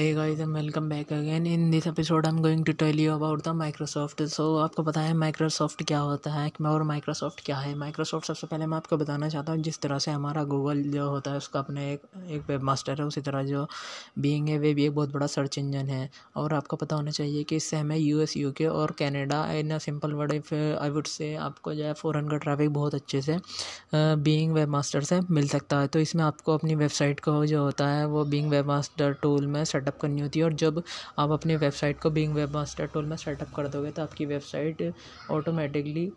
Hey 0.00 0.14
guys, 0.14 0.38
and 0.40 0.54
welcome 0.54 0.88
back 0.88 1.10
again. 1.10 1.44
In 1.44 1.70
this 1.70 1.86
episode, 1.86 2.26
I'm 2.26 2.40
going 2.40 2.64
to 2.64 2.72
tell 2.72 3.00
you 3.00 3.12
about 3.12 3.42
the 3.44 3.52
Microsoft. 3.52 4.20
So, 4.34 4.44
आपको 4.60 4.82
पता 4.82 5.00
है 5.00 5.14
Microsoft 5.14 5.82
क्या 5.82 5.98
होता 5.98 6.30
है 6.32 6.50
और 6.66 6.84
Microsoft 6.84 7.40
क्या 7.46 7.56
है 7.56 7.74
Microsoft 7.74 8.26
सबसे 8.26 8.46
पहले 8.46 8.66
मैं 8.66 8.76
आपको 8.76 8.96
बताना 8.96 9.28
चाहता 9.28 9.52
हूँ, 9.52 9.60
जिस 9.62 9.78
तरह 9.80 9.98
से 9.98 10.10
हमारा 10.10 10.44
गूगल 10.44 10.82
जो 10.82 11.08
होता 11.08 11.30
है, 11.30 11.36
उसका 11.36 11.58
अपने 11.58 11.92
एक 11.92 12.00
एक 12.30 12.44
वेब 12.48 12.62
मास्टर 12.62 12.98
है, 12.98 13.04
उसी 13.04 13.20
तरह 13.20 13.42
जो 13.42 13.66
बींग 14.18 14.48
है, 14.48 14.58
वे 14.58 14.72
भी 14.74 14.84
एक 14.84 14.94
बहुत 14.94 15.12
बड़ा 15.12 15.26
सर्च 15.26 15.58
इंजन 15.58 15.88
है 15.88 16.10
और 16.36 16.54
आपको 16.54 16.76
पता 16.76 16.96
होना 16.96 17.10
चाहिए 17.10 17.44
कि 17.44 17.56
इससे 17.56 17.76
हमें 17.76 17.96
यू 17.96 18.20
एस 18.20 18.36
यू 18.36 18.52
के 18.52 18.66
और 18.66 18.94
Canada 18.98 19.44
in 19.52 19.78
simple 19.78 20.12
word 20.12 20.32
if 20.32 20.54
I 20.54 20.90
would 20.90 21.06
say 21.06 21.34
आपको 21.48 21.74
जो 21.74 21.84
है 21.84 21.92
फ़ोरन 21.92 22.28
का 22.28 22.36
ट्रैफ़िक 22.36 22.72
बहुत 22.72 22.94
अच्छे 22.94 23.22
से 23.22 23.38
बींग 23.94 24.52
वेब 24.52 24.68
मास्टर 24.68 25.00
से 25.00 25.20
मिल 25.30 25.48
सकता 25.48 25.80
है 25.80 25.86
तो 25.86 25.98
इसमें 25.98 26.24
आपको 26.24 26.54
अपनी 26.54 26.74
वेबसाइट 26.74 27.20
को 27.20 27.46
जो 27.46 27.62
होता 27.64 27.88
है, 27.88 28.06
वो 28.06 28.24
बींग 28.24 28.50
वेब 28.50 28.66
मास्टर 28.66 29.12
टूल 29.22 29.46
में 29.46 29.64
सेटअप 29.64 29.88
करनी 29.98 30.20
होती 30.20 30.38
है 30.38 30.44
और 30.44 30.52
जब 30.56 30.82
आप 31.18 31.30
अपने 31.32 31.56
वेबसाइट 31.58 32.00
को 32.00 32.10
बिंग 32.12 32.34
वेब 32.34 32.54
मास्टर 32.54 32.86
टूल 32.88 33.06
में 33.06 33.16
सेटअप 33.18 33.50
कर 33.52 33.68
दोगे 33.68 33.90
तो 33.92 34.02
आपकी 34.02 34.26
वेबसाइट 34.26 34.82
ऑटोमेटिकली 35.30 36.10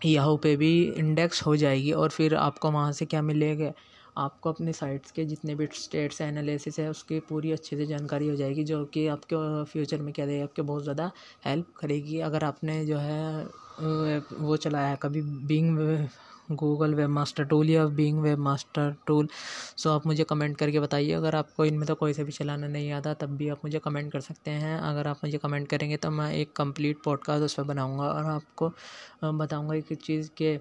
याहू 0.00 0.36
पे 0.38 0.54
भी 0.56 0.70
इंडेक्स 0.94 1.42
हो 1.42 1.56
जाएगी 1.56 1.92
और 1.94 2.10
फिर 2.10 2.34
आपको 2.36 2.70
वहाँ 2.72 2.92
से 2.92 3.06
क्या 3.06 3.22
मिलेगा? 3.22 3.72
आपको 4.16 4.52
अपने 4.52 4.72
साइट्स 4.72 5.10
के 5.12 5.24
जितने 5.26 5.54
भी 5.54 5.66
स्टेट्स 5.74 6.20
एनालिसिस 6.20 6.78
है, 6.78 6.88
उसकी 6.90 7.18
पूरी 7.22 7.52
अच्छे 7.52 7.76
से 7.76 7.86
जानकारी 7.86 8.28
हो 8.28 8.36
जाएगी, 8.36 8.64
जो 8.64 8.84
कि 8.88 9.06
आपके 9.08 9.64
फ्यूचर 9.66 10.02
में 10.02 10.12
क्या 10.14 10.26
देगा 10.26 10.44
आपके 10.44 10.62
बहुत 10.64 10.82
ज़्यादा 10.82 11.10
हेल्प 11.44 11.72
करेगी। 11.76 12.18
अगर 12.22 12.44
आपने 12.44 12.84
जो 12.86 12.98
है 12.98 13.46
वो 13.80 14.56
चलाया 14.58 14.88
है, 14.88 14.96
कभी 15.02 15.22
Bing 15.22 15.78
Google 16.52 16.94
web 16.94 17.08
master 17.10 17.44
tool 17.44 17.70
या 17.70 17.84
Bing 17.88 18.18
web 18.20 18.38
master 18.38 18.94
tool 19.06 19.28
so 19.78 19.90
आप 19.90 20.06
मुझे 20.06 20.24
कमेंट 20.24 20.56
करके 20.58 20.80
बताइए, 20.80 21.12
अगर 21.12 21.34
आपको 21.36 21.64
इनमें 21.64 21.86
तो 21.88 21.94
कोई 21.94 22.12
से 22.12 22.24
भी 22.24 22.32
चलाना 22.32 22.66
नहीं 22.68 22.90
आता, 22.92 23.14
तब 23.14 23.36
भी 23.36 23.48
आप 23.48 23.60
मुझे 23.64 23.78
कमेंट 23.78 24.12
कर 24.12 24.20
सकते 24.20 24.50
हैं। 24.50 24.78
अगर 24.80 25.08
आप 25.08 25.20
मुझे 25.24 25.38
कमेंट 25.38 25.68
करेंगे 25.68 25.96
तो 25.96 26.10
मैं 26.10 26.32
एक 26.34 26.52
कंप्लीट 26.56 27.02
पॉडकास्ट 27.04 27.44
उस 27.44 27.54
पर 27.54 27.62
बनाऊँगा 27.64 28.04
और 28.04 28.24
आपको 28.26 28.72
बताऊँगा 29.34 29.74
एक 29.74 29.92
चीज़ 29.94 30.30
के 30.36 30.56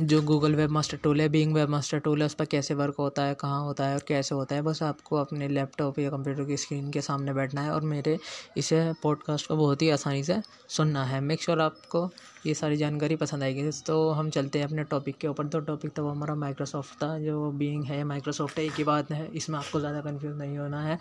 जो 0.00 0.20
गूगल 0.22 0.54
वेब 0.54 0.70
मास्टर 0.70 0.96
टूल 0.96 1.20
है 1.20 1.28
बीइंग 1.28 1.54
वेब 1.54 1.68
मास्टर 1.68 1.98
टूल 1.98 2.20
है 2.20 2.26
उस 2.26 2.34
पर 2.34 2.44
कैसे 2.44 2.74
वर्क 2.74 2.94
होता 2.98 3.22
है, 3.22 3.34
कहाँ 3.34 3.62
होता 3.62 3.86
है 3.86 3.94
और 3.94 4.02
कैसे 4.08 4.34
होता 4.34 4.54
है, 4.54 4.62
बस 4.62 4.82
आपको 4.82 5.16
अपने 5.16 5.48
लैपटॉप 5.48 5.98
या 5.98 6.10
कंप्यूटर 6.10 6.44
की 6.44 6.56
स्क्रीन 6.56 6.90
के 6.90 7.00
सामने 7.00 7.32
बैठना 7.34 7.60
है 7.60 7.70
और 7.70 7.82
मेरे 7.84 8.18
इसे 8.56 8.92
पॉडकास्ट 9.02 9.46
को 9.46 9.56
बहुत 9.56 9.82
ही 9.82 9.90
आसानी 9.90 10.24
से 10.24 10.40
सुनना 10.68 11.04
है। 11.04 11.20
मेक 11.20 11.42
श्योर 11.42 11.60
आपको 11.60 12.08
ये 12.48 12.54
सारी 12.54 12.76
जानकारी 12.76 13.16
पसंद 13.16 13.42
आएगी। 13.42 13.70
तो 13.86 14.08
हम 14.10 14.30
चलते 14.30 14.58
हैं 14.58 14.66
अपने 14.66 14.84
टॉपिक 14.86 15.16
के 15.18 15.28
ऊपर। 15.28 15.46
तो 15.48 15.60
टॉपिक 15.62 15.92
तो 15.92 16.06
हमारा 16.08 16.34
माइक्रोसॉफ्ट 16.36 17.02
था, 17.02 17.18
जो 17.18 17.50
बीइंग 17.52 17.84
है 17.84 18.02
माइक्रोसॉफ्ट 18.04 18.58
है, 18.58 18.64
एक 18.64 18.72
ही 18.78 18.84
बात 18.84 19.10
है। 19.12 19.26
इसमें 19.32 19.58
आपको 19.58 19.80
ज़्यादा 19.80 20.00
कन्फ्यूज़ 20.00 20.36
नहीं 20.36 20.58
होना 20.58 20.82
है। 20.82 20.98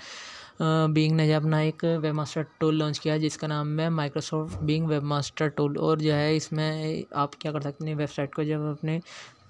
बीइंग 0.62 1.16
ने 1.16 1.28
जब 1.28 1.36
अपना 1.36 1.62
एक 1.62 1.84
वेब 1.86 2.14
मास्टर 2.16 2.46
टूल 2.60 2.76
लॉन्च 2.76 3.00
किया, 3.00 3.18
जिसका 3.18 3.48
नाम 3.48 3.80
है 3.80 3.90
Microsoft 3.92 4.62
Bing 4.62 4.88
web 4.88 5.04
master 5.06 5.50
tool 5.50 5.78
और 5.78 6.00
जो 6.00 6.14
है, 6.14 6.36
इसमें 6.36 7.04
आप 7.16 7.36
क्या 7.42 7.52
कर 7.52 7.62
सकते 7.62 7.86
हैं 7.86 7.96
वेबसाइट 7.96 8.34
को 8.36 8.44
जब 8.44 8.66
अपने 8.72 9.00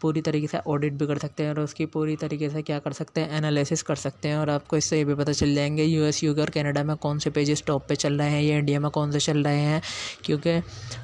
पूरी 0.01 0.21
तरीके 0.21 0.47
से 0.47 0.57
ऑडिट 0.67 0.93
भी 0.93 1.07
कर 1.07 1.17
सकते 1.17 1.43
हैं 1.43 1.49
और 1.49 1.59
उसकी 1.59 1.85
पूरी 1.87 2.15
तरीके 2.15 2.49
से 2.49 2.61
क्या 2.61 2.79
कर 2.79 2.91
सकते 2.91 3.21
हैं 3.21 3.37
एनालिसिस 3.37 3.81
कर 3.83 3.95
सकते 3.95 4.29
हैं 4.29 4.37
और 4.37 4.49
आपको 4.49 4.77
इससे 4.77 4.97
ये 4.97 5.05
भी 5.05 5.15
पता 5.15 5.31
चल 5.31 5.53
जाएँगे 5.55 5.83
यू 5.83 6.03
एस 6.03 6.23
यू 6.23 6.33
के 6.35 6.41
और 6.41 6.49
कनाडा 6.49 6.83
में 6.83 6.95
कौन 6.97 7.19
से 7.19 7.29
पेजेस 7.29 7.63
टॉप 7.67 7.87
पे 7.89 7.95
चल 7.95 8.17
रहे 8.17 8.29
हैं 8.29 8.41
या 8.43 8.57
इंडिया 8.57 8.79
में 8.79 8.89
कौन 8.91 9.11
से 9.11 9.19
चल 9.19 9.43
रहे 9.43 9.59
हैं। 9.59 9.81
क्योंकि 10.25 10.49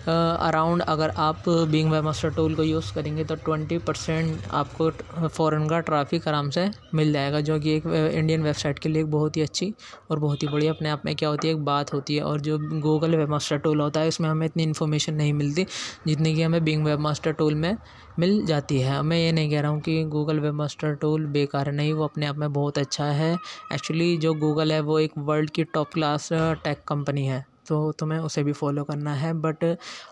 अराउंड 0.08 0.81
अगर 0.84 1.09
आप 1.19 1.50
बिंग 1.50 1.91
वेब 1.91 2.03
मास्टर 2.03 2.29
टूल 2.34 2.56
को 2.56 2.63
यूज़ 2.63 2.94
करेंगे 2.95 3.23
तो 3.23 3.35
ट्वेंटी 3.45 3.78
परसेंट 3.88 4.41
आपको 4.51 4.90
फ़ॉरन 5.28 5.68
का 5.69 5.79
ट्रैफ़िक 5.81 6.28
आराम 6.28 6.50
से 6.50 6.69
मिल 6.95 7.12
जाएगा, 7.13 7.39
जो 7.41 7.59
कि 7.59 7.75
एक 7.75 7.85
इंडियन 8.13 8.44
वेबसाइट 8.44 8.79
के 8.79 8.89
लिए 8.89 9.01
एक 9.01 9.12
बहुत 9.12 9.38
ही 9.38 9.41
अच्छी 9.41 9.73
और 10.12 10.19
बहुत 10.19 10.44
ही 10.44 10.47
बड़ी 10.47 10.68
अपने 10.68 10.89
आप 10.89 11.01
में 11.06 11.16
क्या 11.16 11.29
होती 11.29 11.47
है, 11.47 11.53
एक 11.53 11.63
बात 11.66 11.94
होती 11.94 12.16
है। 12.16 12.23
और 12.23 12.41
जो 12.41 12.57
गूगल 12.81 13.16
वेब 13.16 13.29
मास्टर 13.29 13.57
टूल 13.57 13.81
होता 13.81 14.00
है, 14.00 14.07
उसमें 14.07 14.29
हमें 14.29 14.45
इतनी 14.45 14.63
इन्फॉर्मेशन 14.63 15.13
नहीं 15.16 15.34
मिलती 15.34 15.66
जितनी 16.07 16.34
कि 16.35 16.41
हमें 16.44 16.63
बिंग 16.63 16.85
वेब 16.85 17.00
मास्टर 17.00 17.31
टूल 17.34 17.56
में 17.56 17.75
मिल 18.19 18.45
जाती 18.45 18.79
है। 18.79 18.82
मैं 18.91 19.17
ये 19.17 19.31
नहीं 19.31 19.51
कह 19.51 19.61
रहा 19.61 19.71
हूँ 19.71 19.81
कि 19.81 20.03
गूगल 20.03 20.39
वेब 20.39 20.53
मास्टर 20.53 20.95
टूल 20.95 21.25
बेकार 21.25 21.69
है, 21.69 21.75
नहीं, 21.75 21.94
वो 21.94 22.03
अपने 22.03 22.25
आप 22.25 22.38
में 22.38 22.53
बहुत 22.53 22.77
अच्छा 22.77 23.05
है। 23.05 23.38
एक्चुअली 23.73 24.17
जो 24.17 24.33
गूगल 24.33 24.71
है, 24.71 24.79
वो 24.79 24.99
एक 24.99 25.11
वर्ल्ड 25.17 25.49
की 25.49 25.63
टॉप 25.63 25.94
क्लास 25.94 26.29
टेक 26.33 26.83
कंपनी 26.88 27.25
है। 27.25 27.53
तो 27.68 27.91
तुम्हें 27.91 28.19
उसे 28.19 28.44
भी 28.44 28.51
फॉलो 28.53 28.84
करना 28.84 29.13
है 29.16 29.34
बट 29.41 29.63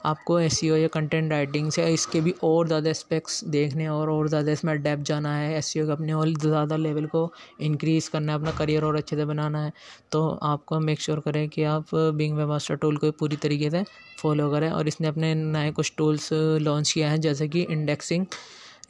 आपको 0.06 0.40
एस 0.40 0.60
e 0.64 0.68
या 0.72 0.88
कंटेंट 0.88 1.32
राइटिंग 1.32 1.72
से 1.72 1.88
इसके 1.94 2.22
भी 2.22 2.34
और 2.44 2.68
ज़्यादा 2.68 2.94
स्पेक्स 2.94 3.44
देखने 3.48 3.88
और 3.90 4.10
और 4.10 4.28
ज़्यादा 4.28 4.52
इसमें 4.52 4.82
डेप 4.84 5.00
जाना 5.04 5.36
है। 5.36 5.58
एस 5.58 5.74
e 5.78 5.90
अपने 5.92 6.14
और 6.14 6.30
ज़्यादा 6.40 6.76
लेवल 6.78 7.06
को 7.06 7.32
इंक्रीज़ 7.62 8.10
करना 8.12 8.32
है, 8.32 8.40
अपना 8.40 8.52
करियर 8.52 8.84
और 8.84 8.96
अच्छे 8.96 9.16
से 9.16 9.26
बनाना 9.26 9.64
है। 9.64 9.72
तो 10.12 10.28
आपको 10.44 10.80
मेक 10.80 11.02
श्योर 11.02 11.18
sure 11.18 11.26
करें 11.26 11.48
कि 11.50 11.64
आप 11.66 11.96
बिंग 11.96 12.38
वे 12.38 12.46
मास्टर 12.46 12.76
टूल 12.76 12.98
को 12.98 13.12
पूरी 13.20 13.36
तरीके 13.38 13.70
से 13.70 13.84
फॉलो 14.18 14.50
करें 14.52 14.70
और 14.72 14.88
इसने 14.88 15.08
अपने 15.08 15.34
नए 15.36 15.72
कुछ 15.72 15.94
टूल्स 15.98 16.30
लॉन्च 16.34 16.92
किया 16.92 17.10
है, 17.10 17.18
जैसे 17.20 17.48
कि 17.48 17.62
indexing 17.70 18.26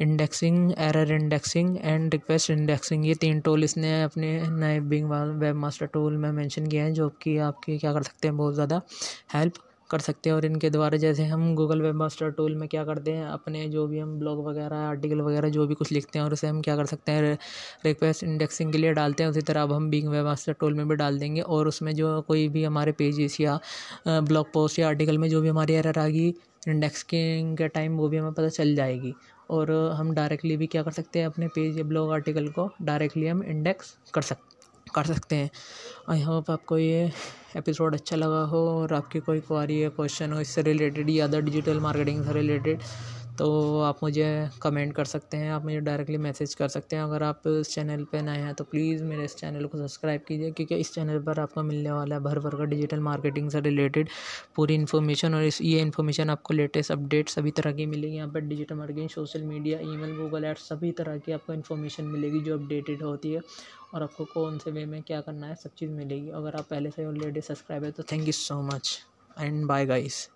indexing 0.02 0.72
error 0.80 1.12
indexing 1.14 1.78
and 1.78 2.14
request 2.14 2.50
indexing 2.52 3.06
ये 3.06 3.16
तीन 3.22 3.40
टूल 3.42 3.64
इसने 3.64 4.02
अपने 4.04 4.30
नए 4.52 4.80
बिंग 4.82 5.10
वेब 5.40 5.56
मास्टर 5.56 5.86
टूल 5.88 6.18
में 6.18 6.32
मेंशन 6.32 6.68
किए 6.68 6.82
हैं, 6.82 6.94
जो 6.94 7.10
कि 7.22 7.38
आपकी 7.40 7.78
क्या 7.78 7.94
कर 7.94 8.04
सकते 8.04 8.28
हैं, 8.28 8.38
बहुत 8.38 8.54
ज़्यादा 8.54 8.82
हेल्प 9.34 9.54
कर 9.90 10.00
सकते 10.00 10.30
हैं। 10.30 10.36
और 10.36 10.46
इनके 10.46 10.70
द्वारा 10.70 10.98
जैसे 10.98 11.24
हम 11.26 11.54
गूगल 11.56 11.82
वेब 11.82 11.96
मास्टर 11.96 12.30
टूल 12.32 12.56
में 12.56 12.68
क्या 12.70 12.84
करते 12.86 13.12
हैं, 13.12 13.26
अपने 13.28 13.68
जो 13.70 13.86
भी 13.88 14.00
हम 14.00 14.18
ब्लॉग 14.20 14.46
वगैरह 14.48 14.76
आर्टिकल 14.78 15.22
वगैरह, 15.22 15.50
जो 15.50 15.66
भी 15.68 15.76
कुछ 15.76 15.92
लिखते 15.92 16.20
हैं, 16.20 16.26
और 16.26 16.34
उसे 16.34 16.48
हम 16.48 16.62
क्या 16.62 16.76
कर 16.76 16.86
सकते 16.86 17.12
हैं 17.12 17.38
रिक्वेस्ट 17.86 18.24
इंडेक्सिंग 18.24 18.72
के 18.72 18.78
लिए 18.78 18.94
डालते 18.94 19.24
हैं। 19.24 19.30
उसी 19.30 19.42
तरह 19.42 19.62
अब 19.62 19.74
हम 19.74 19.90
बिंग 19.90 20.08
वेब 20.10 20.26
मास्टर 20.26 20.54
टूल 20.60 20.74
में 20.74 20.88
भी 20.90 20.96
डाल 20.96 21.20
देंगे, 21.20 21.42
और 21.42 21.68
उसमें 21.68 21.94
जो 21.96 22.22
कोई 22.22 22.48
भी 22.50 22.64
हमारे 22.64 22.92
पेजेस 22.94 23.40
या 23.42 23.60
ब्लॉग 24.08 24.52
पोस्ट 24.54 24.80
या 24.80 24.88
आर्टिकल 24.88 25.18
में 25.18 25.30
जो 25.30 25.42
भी 25.42 25.50
हमारी 25.50 25.74
एरर 25.74 26.00
आ 26.00 26.08
गई 26.08 26.34
इंडेक्सिंग 26.68 27.56
के 27.58 27.68
टाइम 27.70 27.96
वो 27.98 28.08
भी 28.10 28.18
हमें 28.18 28.34
पता 28.34 28.50
चल 28.50 28.76
जाएगी। 28.76 29.14
और 29.52 29.72
हम 29.96 30.14
डायरेक्टली 30.14 30.58
भी 30.58 30.68
क्या 30.68 30.84
कर 30.84 30.92
सकते 30.92 31.20
हैं, 31.20 31.26
अपने 31.26 31.48
पेज 31.48 31.78
या 31.78 31.84
ब्लॉग 31.84 32.12
आर्टिकल 32.14 32.48
को 32.50 32.70
डायरेक्टली 32.82 33.28
हम 33.28 33.44
इंडेक्स 33.46 33.96
कर 34.14 34.22
सक, 34.22 34.38
कर 34.88 35.04
सकते 35.06 35.36
हैं। 35.36 35.50
आई 36.10 36.22
होप 36.22 36.52
आपको 36.52 36.78
ये 36.78 37.12
एपिसोड 37.58 37.96
अच्छा 37.96 38.16
लगा 38.16 38.42
हो 38.46 38.58
और 38.72 38.94
आपकी 38.94 39.20
कोई 39.20 39.40
क्वारी 39.42 39.82
या 39.84 39.90
क्वेश्चन 39.92 40.34
हो, 40.34 40.40
इससे 40.42 40.62
रिलेटेड 40.62 41.10
या 41.10 41.26
अदर 41.26 41.42
डिजिटल 41.42 41.80
मार्केटिंग 41.80 42.24
से 42.26 42.34
रिलेटेड 42.34 42.80
तो 43.42 43.80
आप 43.82 44.00
मुझे 44.04 44.50
कमेंट 44.62 44.94
कर 44.96 45.06
सकते 45.06 45.38
हैं, 45.38 45.52
आप 45.52 45.64
मुझे 45.66 45.80
डायरेक्टली 45.82 46.18
मैसेज 46.18 46.54
कर 46.56 46.68
सकते 46.68 46.96
हैं। 46.96 47.04
अगर 47.04 47.24
आप 47.24 47.48
इस 47.48 47.70
चैनल 47.70 48.04
पर 48.12 48.22
नए 48.22 48.40
हैं 48.40 48.54
तो 48.56 48.64
प्लीज़ 48.64 49.04
मेरे 49.04 49.24
इस 49.26 49.36
चैनल 49.36 49.66
को 49.66 49.78
सब्सक्राइब 49.78 50.22
कीजिए, 50.28 50.52
क्योंकि 50.52 50.76
इस 50.76 50.94
चैनल 50.94 51.20
पर 51.24 51.40
आपको 51.40 51.64
मिलने 51.64 51.92
वाला 51.92 52.16
है 52.16 52.22
भर 52.24 52.40
भर 52.40 52.56
का 52.56 52.64
डिजिटल 52.66 53.00
मार्केटिंग 53.00 53.50
से 53.52 53.60
रिलेटेड 53.62 54.10
पूरी 54.56 54.76
इन्फॉर्मेशन 54.76 55.36
और 55.36 55.44
इस, 55.44 55.62
ये 55.62 55.80
इन्फॉर्मेशन 55.82 56.30
आपको 56.30 56.54
लेटेस्ट 56.54 56.92
अपडेट 56.92 57.30
सभी 57.30 57.52
तरह 57.52 57.72
की 57.72 57.86
मिलेगी। 57.86 58.16
यहाँ 58.16 58.30
पर 58.32 58.42
digital 58.42 58.76
marketing 58.76 59.10
social 59.10 59.44
media 59.44 59.80
email 59.84 60.16
Google 60.18 60.46
ads 60.46 60.68
सभी 60.70 60.92
तरह 61.00 61.18
की 61.18 61.32
आपको 61.32 61.54
इन्फॉर्मेशन 61.54 62.04
मिलेगी 62.08 62.40
जो 62.40 62.58
अपडेटेड 62.58 63.02
होती 63.04 63.32
है 63.34 63.42
और 63.94 64.04
आपको 64.04 64.26
कौन 64.34 64.58
से 64.58 64.72
वे 64.72 64.86
में 64.86 65.02
क्या 65.02 65.22
करना 65.22 65.48
है 65.48 65.56
सब 65.56 65.74
चीज़ 65.78 65.92
मिलेगी। 65.92 66.30
अगर 66.32 66.56
आप 66.56 66.68
पहले 66.70 66.92
से 66.92 67.06
ऑलरेडी 67.06 67.42
सब्सक्राइब 67.42 67.84
है 67.84 67.92
तो 67.92 68.04
thank 68.12 68.26
you 68.28 68.34
so 68.34 68.62
much 68.64 68.98
and 69.40 69.66
bye 69.66 69.86
guys 69.86 70.28